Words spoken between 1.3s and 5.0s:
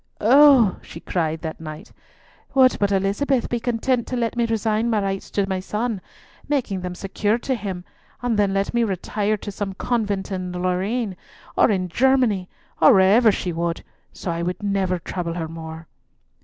that night, "would but Elizabeth be content to let me resign my